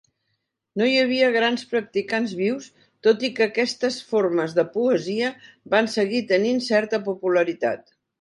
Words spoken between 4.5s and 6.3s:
de poesia van seguir